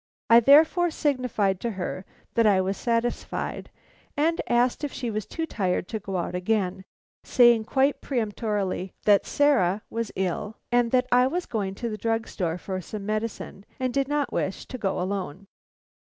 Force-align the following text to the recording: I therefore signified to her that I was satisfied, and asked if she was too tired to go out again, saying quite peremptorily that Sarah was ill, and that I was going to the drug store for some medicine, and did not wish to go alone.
I 0.31 0.39
therefore 0.39 0.89
signified 0.89 1.59
to 1.59 1.69
her 1.77 2.05
that 2.33 2.47
I 2.47 2.59
was 2.59 2.75
satisfied, 2.75 3.69
and 4.17 4.41
asked 4.47 4.83
if 4.83 4.91
she 4.91 5.11
was 5.11 5.27
too 5.27 5.45
tired 5.45 5.87
to 5.89 5.99
go 5.99 6.17
out 6.17 6.33
again, 6.33 6.85
saying 7.23 7.65
quite 7.65 8.01
peremptorily 8.01 8.93
that 9.05 9.27
Sarah 9.27 9.83
was 9.91 10.11
ill, 10.15 10.55
and 10.71 10.89
that 10.89 11.05
I 11.11 11.27
was 11.27 11.45
going 11.45 11.75
to 11.75 11.89
the 11.89 11.99
drug 11.99 12.27
store 12.27 12.57
for 12.57 12.81
some 12.81 13.05
medicine, 13.05 13.63
and 13.79 13.93
did 13.93 14.07
not 14.07 14.33
wish 14.33 14.65
to 14.69 14.79
go 14.79 14.99
alone. 14.99 15.45